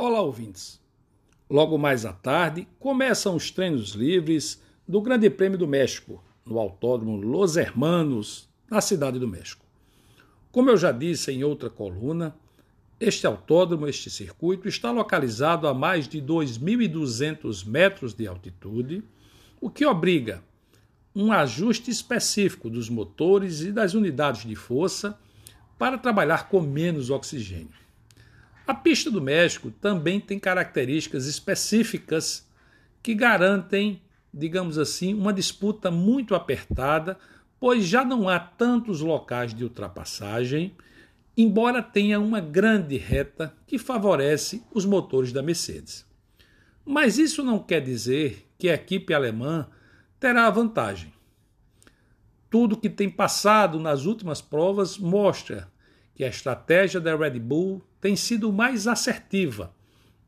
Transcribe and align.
Olá, 0.00 0.20
ouvintes. 0.20 0.80
Logo 1.50 1.76
mais 1.76 2.06
à 2.06 2.12
tarde 2.12 2.68
começam 2.78 3.34
os 3.34 3.50
treinos 3.50 3.96
livres 3.96 4.62
do 4.86 5.00
Grande 5.00 5.28
Prêmio 5.28 5.58
do 5.58 5.66
México, 5.66 6.22
no 6.46 6.60
Autódromo 6.60 7.16
Los 7.16 7.56
Hermanos, 7.56 8.48
na 8.70 8.80
Cidade 8.80 9.18
do 9.18 9.26
México. 9.26 9.66
Como 10.52 10.70
eu 10.70 10.76
já 10.76 10.92
disse 10.92 11.32
em 11.32 11.42
outra 11.42 11.68
coluna, 11.68 12.32
este 13.00 13.26
autódromo, 13.26 13.88
este 13.88 14.08
circuito, 14.08 14.68
está 14.68 14.92
localizado 14.92 15.66
a 15.66 15.74
mais 15.74 16.06
de 16.06 16.22
2.200 16.22 17.66
metros 17.66 18.14
de 18.14 18.28
altitude, 18.28 19.02
o 19.60 19.68
que 19.68 19.84
obriga 19.84 20.44
um 21.12 21.32
ajuste 21.32 21.90
específico 21.90 22.70
dos 22.70 22.88
motores 22.88 23.62
e 23.62 23.72
das 23.72 23.94
unidades 23.94 24.46
de 24.46 24.54
força 24.54 25.18
para 25.76 25.98
trabalhar 25.98 26.48
com 26.48 26.60
menos 26.60 27.10
oxigênio. 27.10 27.87
A 28.68 28.74
pista 28.74 29.10
do 29.10 29.18
México 29.18 29.70
também 29.70 30.20
tem 30.20 30.38
características 30.38 31.24
específicas 31.24 32.46
que 33.02 33.14
garantem, 33.14 34.02
digamos 34.32 34.76
assim, 34.76 35.14
uma 35.14 35.32
disputa 35.32 35.90
muito 35.90 36.34
apertada, 36.34 37.18
pois 37.58 37.86
já 37.86 38.04
não 38.04 38.28
há 38.28 38.38
tantos 38.38 39.00
locais 39.00 39.54
de 39.54 39.64
ultrapassagem, 39.64 40.76
embora 41.34 41.82
tenha 41.82 42.20
uma 42.20 42.40
grande 42.40 42.98
reta 42.98 43.56
que 43.66 43.78
favorece 43.78 44.62
os 44.70 44.84
motores 44.84 45.32
da 45.32 45.42
Mercedes. 45.42 46.04
Mas 46.84 47.16
isso 47.16 47.42
não 47.42 47.58
quer 47.58 47.80
dizer 47.80 48.50
que 48.58 48.68
a 48.68 48.74
equipe 48.74 49.14
alemã 49.14 49.66
terá 50.20 50.46
a 50.46 50.50
vantagem. 50.50 51.10
Tudo 52.50 52.76
que 52.76 52.90
tem 52.90 53.08
passado 53.08 53.80
nas 53.80 54.04
últimas 54.04 54.42
provas 54.42 54.98
mostra 54.98 55.72
que 56.18 56.24
a 56.24 56.28
estratégia 56.28 57.00
da 57.00 57.14
Red 57.14 57.38
Bull 57.38 57.80
tem 58.00 58.16
sido 58.16 58.52
mais 58.52 58.88
assertiva 58.88 59.72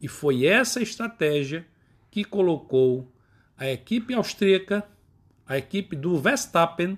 e 0.00 0.06
foi 0.06 0.46
essa 0.46 0.80
estratégia 0.80 1.66
que 2.12 2.22
colocou 2.22 3.12
a 3.58 3.68
equipe 3.68 4.14
austríaca, 4.14 4.86
a 5.44 5.58
equipe 5.58 5.96
do 5.96 6.16
Verstappen, 6.16 6.96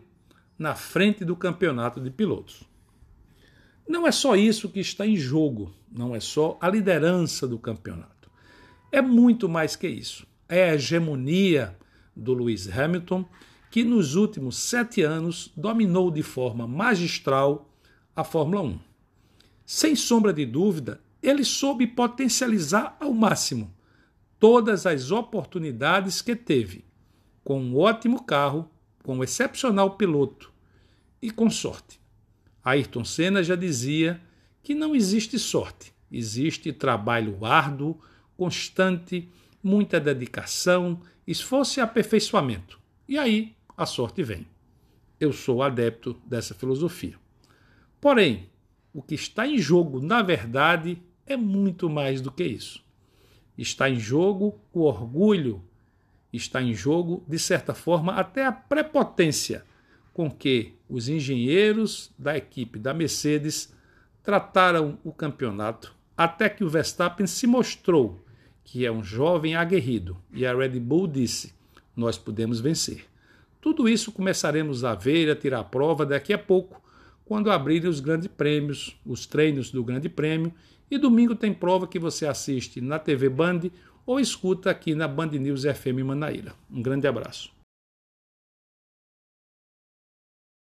na 0.58 0.74
frente 0.74 1.24
do 1.24 1.34
campeonato 1.34 2.02
de 2.02 2.10
pilotos. 2.10 2.64
Não 3.88 4.06
é 4.06 4.12
só 4.12 4.36
isso 4.36 4.68
que 4.68 4.80
está 4.80 5.06
em 5.06 5.16
jogo, 5.16 5.74
não 5.90 6.14
é 6.14 6.20
só 6.20 6.58
a 6.60 6.68
liderança 6.68 7.48
do 7.48 7.58
campeonato. 7.58 8.30
É 8.92 9.00
muito 9.00 9.48
mais 9.48 9.74
que 9.74 9.88
isso. 9.88 10.26
É 10.46 10.68
a 10.68 10.74
hegemonia 10.74 11.78
do 12.14 12.34
Lewis 12.34 12.68
Hamilton, 12.68 13.24
que 13.70 13.84
nos 13.84 14.16
últimos 14.16 14.58
sete 14.58 15.00
anos 15.00 15.50
dominou 15.56 16.10
de 16.10 16.22
forma 16.22 16.68
magistral 16.68 17.71
a 18.14 18.22
Fórmula 18.22 18.62
1. 18.62 18.78
Sem 19.64 19.96
sombra 19.96 20.32
de 20.32 20.44
dúvida, 20.44 21.00
ele 21.22 21.44
soube 21.44 21.86
potencializar 21.86 22.96
ao 23.00 23.12
máximo 23.14 23.72
todas 24.38 24.86
as 24.86 25.10
oportunidades 25.10 26.20
que 26.20 26.36
teve, 26.36 26.84
com 27.44 27.60
um 27.60 27.78
ótimo 27.78 28.24
carro, 28.24 28.68
com 29.02 29.16
um 29.16 29.24
excepcional 29.24 29.96
piloto 29.96 30.52
e 31.20 31.30
com 31.30 31.48
sorte. 31.48 32.00
Ayrton 32.64 33.04
Senna 33.04 33.42
já 33.42 33.54
dizia 33.54 34.20
que 34.62 34.74
não 34.74 34.94
existe 34.94 35.38
sorte, 35.38 35.94
existe 36.10 36.72
trabalho 36.72 37.44
árduo, 37.44 37.98
constante, 38.36 39.28
muita 39.62 39.98
dedicação, 39.98 41.00
esforço 41.26 41.78
e 41.78 41.82
aperfeiçoamento. 41.82 42.78
E 43.08 43.16
aí 43.16 43.56
a 43.76 43.86
sorte 43.86 44.22
vem. 44.22 44.46
Eu 45.18 45.32
sou 45.32 45.62
adepto 45.62 46.20
dessa 46.26 46.52
filosofia. 46.52 47.21
Porém, 48.02 48.50
o 48.92 49.00
que 49.00 49.14
está 49.14 49.46
em 49.46 49.58
jogo, 49.58 50.00
na 50.00 50.22
verdade, 50.22 51.00
é 51.24 51.36
muito 51.36 51.88
mais 51.88 52.20
do 52.20 52.32
que 52.32 52.42
isso. 52.42 52.84
Está 53.56 53.88
em 53.88 53.94
jogo 53.94 54.60
o 54.72 54.80
orgulho, 54.80 55.62
está 56.32 56.60
em 56.60 56.74
jogo, 56.74 57.24
de 57.28 57.38
certa 57.38 57.74
forma, 57.74 58.14
até 58.14 58.44
a 58.44 58.50
prepotência 58.50 59.64
com 60.12 60.28
que 60.28 60.74
os 60.88 61.08
engenheiros 61.08 62.12
da 62.18 62.36
equipe 62.36 62.76
da 62.76 62.92
Mercedes 62.92 63.72
trataram 64.20 64.98
o 65.04 65.12
campeonato, 65.12 65.94
até 66.16 66.48
que 66.48 66.64
o 66.64 66.68
Verstappen 66.68 67.28
se 67.28 67.46
mostrou 67.46 68.24
que 68.64 68.84
é 68.84 68.90
um 68.90 69.04
jovem 69.04 69.54
aguerrido 69.54 70.16
e 70.32 70.44
a 70.44 70.52
Red 70.52 70.80
Bull 70.80 71.06
disse: 71.06 71.54
Nós 71.94 72.18
podemos 72.18 72.58
vencer. 72.58 73.04
Tudo 73.60 73.88
isso 73.88 74.10
começaremos 74.10 74.82
a 74.82 74.92
ver 74.92 75.28
e 75.28 75.30
a 75.30 75.36
tirar 75.36 75.60
a 75.60 75.64
prova 75.64 76.04
daqui 76.04 76.32
a 76.32 76.38
pouco, 76.38 76.82
quando 77.32 77.50
abrirem 77.50 77.88
os 77.88 77.98
grandes 77.98 78.28
prêmios, 78.28 78.94
os 79.06 79.24
treinos 79.24 79.70
do 79.70 79.82
Grande 79.82 80.06
Prêmio, 80.06 80.52
e 80.90 80.98
domingo 80.98 81.34
tem 81.34 81.50
prova 81.50 81.86
que 81.86 81.98
você 81.98 82.26
assiste 82.26 82.78
na 82.78 82.98
TV 82.98 83.30
Band 83.30 83.70
ou 84.04 84.20
escuta 84.20 84.70
aqui 84.70 84.94
na 84.94 85.08
Band 85.08 85.28
News 85.28 85.62
FM 85.62 86.04
Manaíra. 86.04 86.52
Um 86.70 86.82
grande 86.82 87.06
abraço. 87.06 87.50